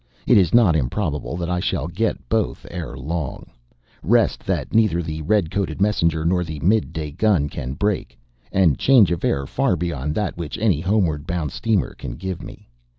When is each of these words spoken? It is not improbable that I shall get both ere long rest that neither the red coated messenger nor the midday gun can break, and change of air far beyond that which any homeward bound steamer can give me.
It 0.25 0.35
is 0.35 0.51
not 0.51 0.75
improbable 0.75 1.37
that 1.37 1.47
I 1.51 1.59
shall 1.59 1.87
get 1.87 2.27
both 2.27 2.65
ere 2.71 2.97
long 2.97 3.45
rest 4.01 4.43
that 4.47 4.73
neither 4.73 5.03
the 5.03 5.21
red 5.21 5.51
coated 5.51 5.79
messenger 5.79 6.25
nor 6.25 6.43
the 6.43 6.59
midday 6.61 7.11
gun 7.11 7.49
can 7.49 7.73
break, 7.73 8.17
and 8.51 8.79
change 8.79 9.11
of 9.11 9.23
air 9.23 9.45
far 9.45 9.75
beyond 9.75 10.15
that 10.15 10.37
which 10.37 10.57
any 10.57 10.79
homeward 10.81 11.27
bound 11.27 11.51
steamer 11.51 11.93
can 11.93 12.13
give 12.13 12.41
me. 12.41 12.67